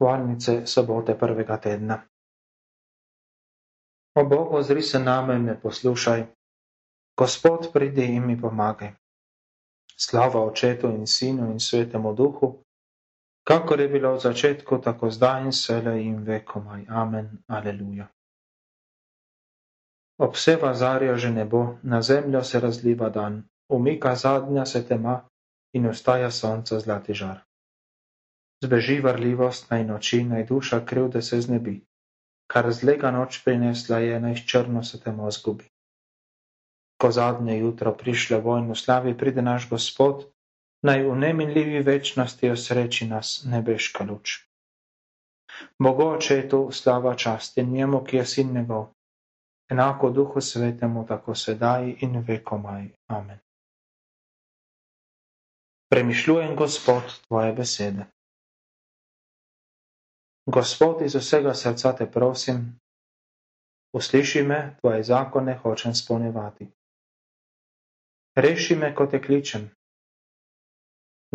[0.00, 2.02] Valnice sobote prvega tedna.
[4.16, 6.26] O Bogu zri se name in me poslušaj.
[7.18, 8.92] Gospod pridi in mi pomagaj.
[9.96, 12.62] Slava očetu in sinu in svetemu duhu,
[13.48, 16.84] kakor je bilo v začetku, tako zdaj in sele in vekomaj.
[16.88, 17.38] Amen.
[17.48, 18.08] Aleluja.
[20.18, 25.28] Obseva zarja že nebo, na zemljo se razliva dan, umika zadnja se tema
[25.72, 27.44] in ostaja sonca zlati žar.
[28.64, 31.80] Zbeži varljivost naj noči, naj duša krivde se znebi.
[32.52, 35.68] Kar zlega noč prinesla je, naj črno se temo zgubi.
[37.02, 40.24] Ko zadnje jutro prišle vojno slavi, pride naš Gospod,
[40.82, 44.38] naj v neminljivi večnosti osreči nas nebeška luč.
[45.78, 48.88] Bogo očetu slava čast in njemu, ki je sin njegov,
[49.70, 52.88] enako duhu svetemu, tako sedaj in vekomaj.
[53.06, 53.38] Amen.
[55.90, 58.15] Premišljujem, Gospod, tvoje besede.
[60.46, 62.60] Gospod, iz vsega srca te prosim,
[63.92, 66.68] usliši me, tvoje zakone hočem spolnevati.
[68.36, 69.64] Reši me, ko te kličem,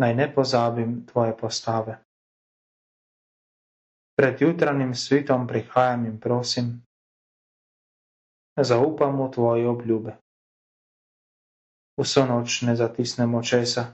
[0.00, 1.98] naj ne pozabim tvoje postave.
[4.16, 6.72] Pred jutranjim svitom prihajam in prosim,
[8.56, 10.16] zaupam v tvoje obljube.
[12.00, 13.84] Vso noč ne zatisnem očesa,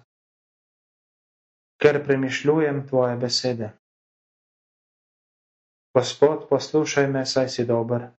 [1.83, 3.73] ker premišljujem tvoje besede.
[5.95, 8.11] Gospod, poslušaj me, saj si dober.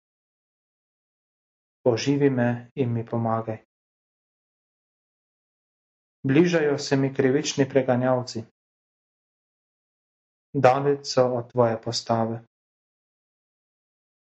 [1.84, 3.64] Poživi me in mi pomagaj.
[6.24, 8.44] Bližajo se mi krivični preganjavci.
[10.54, 12.42] Daleč so od tvoje postave.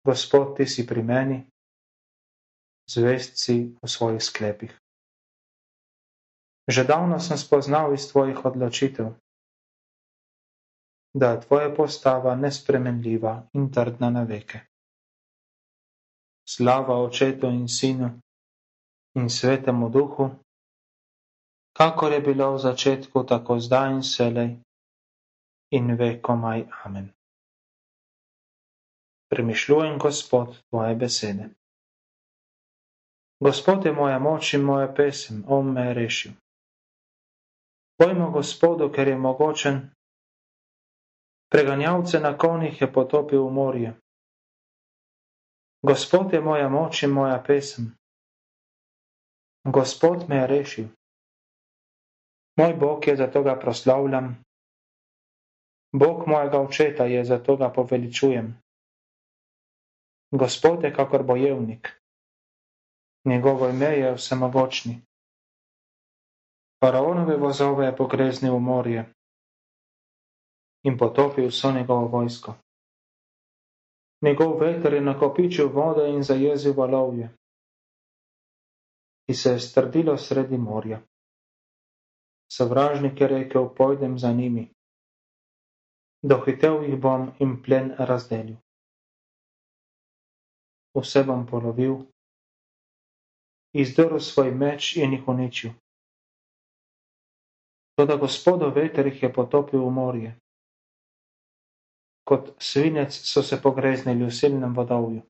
[0.06, 1.38] Gospod, ti si pri meni,
[2.88, 4.73] zvest si v svojih sklepih.
[6.67, 9.11] Že davno sem spoznal iz tvojih odločitev,
[11.14, 14.59] da je tvoja postava nespremenljiva in trdna na veke.
[16.45, 18.10] Slava očetu in sinu
[19.15, 20.30] in svetemu duhu,
[21.73, 24.49] kakor je bilo v začetku, tako zdaj in selej
[25.71, 26.65] in vekomaj.
[26.83, 27.10] Amen.
[29.30, 31.49] Premišljujem, Gospod, tvoje besede.
[33.39, 36.32] Gospod je moja moč in moja pesem, on me je rešil.
[37.98, 39.82] Pojmo Gospodu, ker je mogočen
[41.53, 43.89] Preganjavce na konjih je potopil v morje.
[45.86, 47.91] Gospod je moja moč in moja pesem.
[49.64, 50.87] Gospod me je rešil.
[52.58, 54.33] Moj Bog je, zato ga proslavljam.
[55.93, 58.49] Bog mojega očeta je, zato ga poveličujem.
[60.33, 61.93] Gospod je kakor bojevnik.
[63.25, 65.02] Njegovo ime je vsemogočni.
[66.81, 69.05] Faraonove vozove je pogreznil v morje
[70.83, 72.55] in potopil vso njegovo vojsko.
[74.21, 77.30] Njegov veter je nakopičil vode in zajezil valovje,
[79.26, 81.02] ki se je strdilo sredi morja.
[82.52, 84.70] Sovražnik je rekel: Pojdem za njimi.
[86.21, 88.55] Dohitev jih bom in plen razdelil.
[90.95, 91.95] Vse bom polovil,
[93.73, 95.71] izdrl svoj meč in jih uničil.
[97.95, 100.42] Toda gospodov veter jih je potopil v morje
[102.23, 105.22] kot svinec so se pogreznili v silnem vodovju.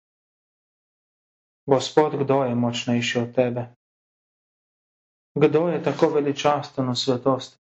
[1.66, 3.76] Gospod, kdo je močnejši od tebe?
[5.36, 7.58] Kdo je tako veličasten v svetosti?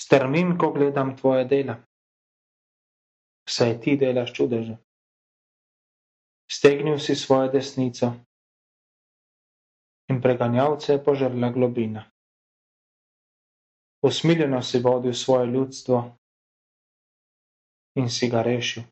[0.00, 1.76] Strmim, ko gledam tvoje dela.
[3.48, 4.78] Saj ti delaš čudeže.
[6.50, 8.12] Stegnil si svojo desnico
[10.08, 12.06] in preganjavce požrla globina.
[14.02, 16.16] Usmiljeno si vodil svoje ljudstvo
[17.96, 18.84] in si ga rešil.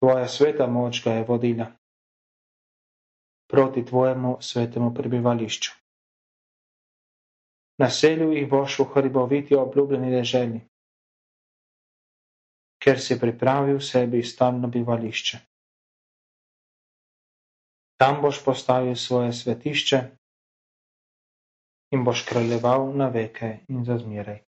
[0.00, 1.72] Tvoja sveta moč ga je vodila
[3.50, 5.72] proti tvojemu svetemu prebivališču.
[7.80, 10.60] Naselil jih boš v hriboviti obljubljeni deželi,
[12.78, 15.40] ker si pripravil sebi stalno bivališče.
[18.00, 20.00] Tam boš postavil svoje svetišče
[21.92, 24.49] in boš kraljeval na veke in za zmeraj.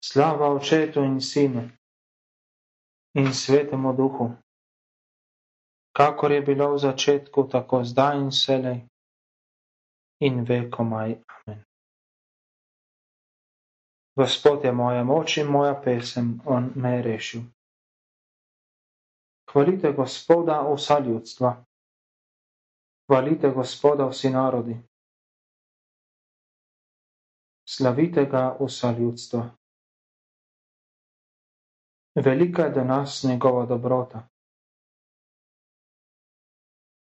[0.00, 1.68] Slava Očetu in Sinu
[3.14, 4.32] in Svetemu Duhu,
[5.92, 8.78] kakor je bilo v začetku, tako zdaj in selej
[10.20, 11.10] in vekomaj.
[11.28, 11.60] Amen.
[14.16, 17.42] Gospod je moja moč in moja pesem, On me je rešil.
[19.46, 21.64] Hvalite Gospoda vsa ljudstva.
[23.06, 24.76] Hvalite Gospoda vsi narodi.
[27.66, 29.59] Slavite ga vsa ljudstva.
[32.16, 34.28] Velika je do nas njegova dobrota.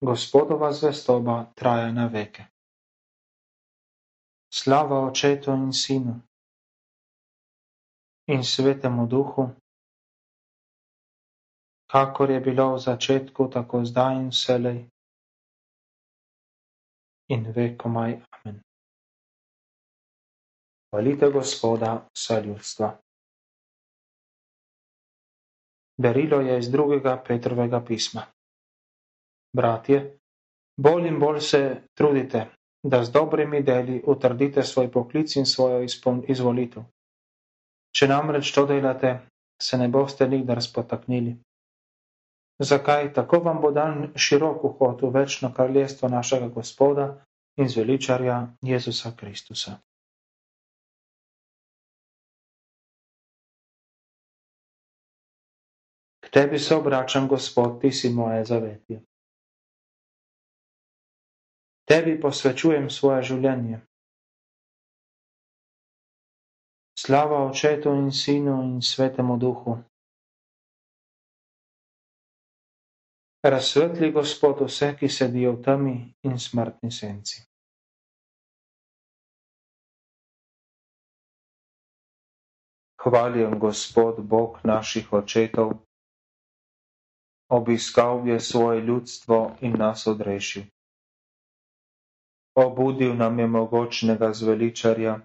[0.00, 2.44] Gospodova zvestoba traja na veke.
[4.52, 6.20] Slava očetu in sinu
[8.26, 9.48] in svetemu duhu,
[11.86, 14.78] kakor je bilo v začetku, tako zdaj in vselej
[17.28, 18.18] in vekomaj.
[18.32, 18.60] Amen.
[20.90, 23.05] Hvalite Gospoda, vsa ljudstva.
[25.98, 28.26] Berilo je iz drugega Petrovega pisma.
[29.56, 30.18] Bratje,
[30.76, 31.62] bolj in bolj se
[31.94, 32.46] trudite,
[32.82, 35.86] da z dobrimi deli utrdite svoj poklic in svojo
[36.28, 36.82] izvolitev.
[37.96, 39.14] Če namreč to delate,
[39.62, 41.36] se ne boste nikdar spotaknili.
[42.58, 47.08] Zakaj tako vam bo dan širok vhod v večno kraljestvo našega Gospoda
[47.56, 49.78] in zveličarja Jezusa Kristusa?
[56.36, 59.00] Tebi se obračam, Gospod, ti si moje zavetje.
[61.88, 63.80] Tebi posvečujem svoje življenje.
[66.98, 69.78] Slava Očetu in Sinu in Svetemu Duhu.
[73.46, 77.46] Razsvetli Gospod vse, ki sedijo v temi in smrtni senci.
[83.00, 85.85] Hvaljen Gospod Bog naših očetov,
[87.48, 90.62] obiskal je svoje ljudstvo in nas odrešil.
[92.54, 95.20] Obudil nam je mogočnega zveličarja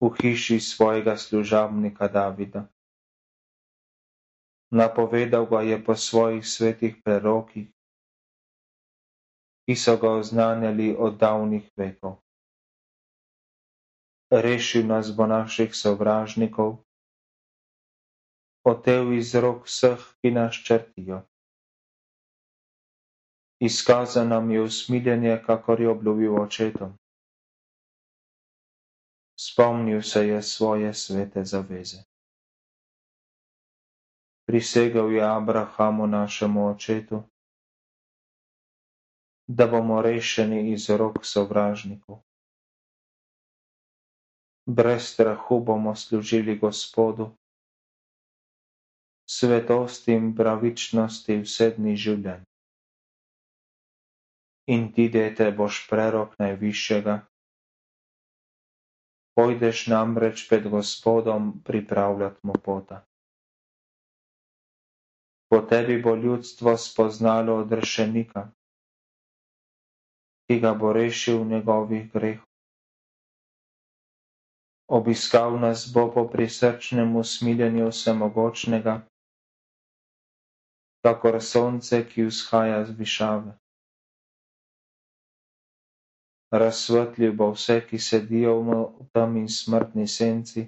[0.00, 2.68] v hiši svojega služabnika Davida.
[4.70, 7.72] Napovedal ga je po svojih svetih prerokih,
[9.64, 12.20] ki so ga oznanjali od davnih vekov.
[14.30, 16.84] Rešil nas bo naših sovražnikov,
[18.64, 21.22] otev iz rok vseh, ki nas črtijo
[23.60, 26.92] izkazal nam je usmiljenje, kakor je obljubil očetom.
[29.40, 31.96] Spomnil se je svoje svete zaveze.
[34.46, 37.22] Prisegal je Abrahamu našemu očetu,
[39.48, 42.18] da bomo rešeni iz rok sovražnikov.
[44.66, 47.30] Brez strahu bomo služili Gospodu,
[49.28, 52.48] svetosti in pravičnosti vse dni življenja
[54.68, 57.24] in ti, dete, boš prerok najvišjega.
[59.32, 63.00] Pojdeš namreč pred Gospodom pripravljati mu pota.
[65.48, 68.50] Po tebi bo ljudstvo spoznalo odrešenika,
[70.46, 72.44] ki ga bo rešil njegovih grehov.
[74.88, 79.00] Obiskal nas bo po prisrčnem usmiljenju vsemogočnega,
[81.04, 83.52] kakor sonce, ki vzhaja z višave
[86.50, 90.64] razsvetlil bo vse, ki sedijo v temi smrtni senci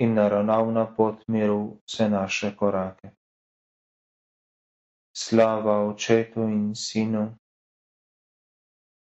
[0.00, 3.12] in naravnal na pot miru vse naše korake.
[5.16, 7.36] Slava Očetu in Sinu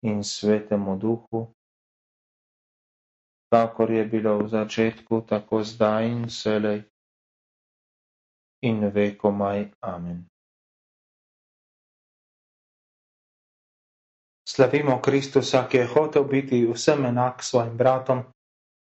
[0.03, 1.55] in Svetemu Duhu,
[3.51, 6.87] kakor je bilo v začetku, tako zdaj in vselej
[8.63, 9.71] in vekomaj.
[9.81, 10.27] Amen.
[14.49, 18.23] Slavimo Kristusa, ki je hotel biti vsem enak svojim bratom,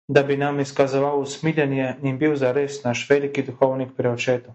[0.07, 4.53] da bi nam izkazoval usmiljenje in bil zares naš veliki duhovnik pri očetu.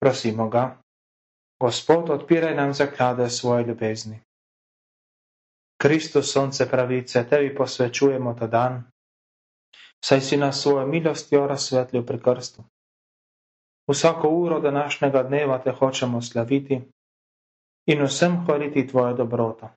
[0.00, 0.78] Prosimo ga,
[1.60, 4.20] Gospod, odpiraj nam zaklade svoje ljubezni.
[5.82, 8.82] Kristus, sonce pravice, tebi posvečujemo ta dan,
[10.04, 12.64] saj si nas svojo milostjo razsvetlil pri krstu.
[13.88, 16.80] Vsako uro današnjega dneva te hočemo slaviti
[17.86, 19.68] in vsem hvaliti tvojo dobroto.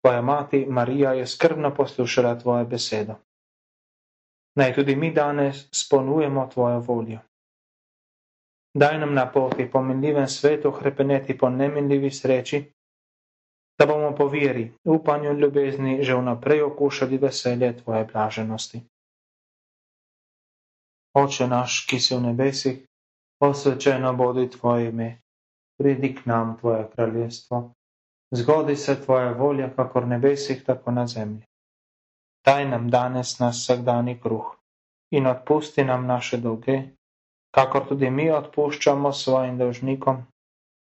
[0.00, 3.14] Tvoja mati Marija je skrbno poslušala tvojo besedo.
[4.56, 7.18] Naj tudi mi danes spolnujemo tvojo voljo.
[8.74, 12.72] Daj nam na poti po minljivem svetu hrepeneti po neminljivi sreči,
[13.78, 18.80] da bomo po veri, upanju in ljubezni že vnaprej okušali veselje tvoje blaženosti.
[21.14, 22.80] Oče naš, ki si v nebesih,
[23.40, 25.10] posvečeno bodi tvoje ime,
[25.78, 27.72] pridi k nam tvoje kraljestvo
[28.32, 31.42] zgodi se tvoja volja, kakor nebesih, tako na zemlji.
[32.44, 34.56] Daj nam danes nas vsakdani kruh
[35.10, 36.78] in odpusti nam naše dolge,
[37.54, 40.22] kakor tudi mi odpuščamo svojim dolžnikom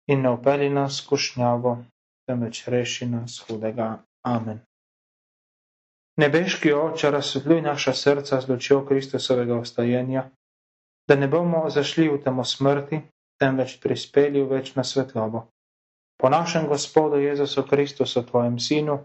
[0.09, 1.77] in ne upeli nas skušnjavo,
[2.27, 3.99] temveč reši nas hudega.
[4.23, 4.61] Amen.
[6.17, 10.29] Nebeški oče, razsvetljuj naša srca z lučjo Kristusovega vstajenja,
[11.09, 13.01] da ne bomo zašli v temo smrti,
[13.41, 15.47] temveč prispeli v večno svetlobo.
[16.21, 18.99] Po našem Gospodu Jezusu Kristusu, tvojem sinu,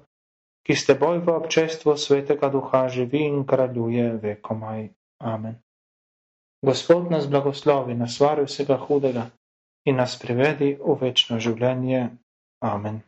[0.64, 4.90] ki ste boj v občestvu svetega duha živi in kraljuje vekomaj.
[5.20, 5.58] Amen.
[6.62, 9.30] Gospod nas blagoslovi, nas vari vsega hudega
[9.90, 12.10] in nas privedi v večno življenje.
[12.62, 13.02] Amen.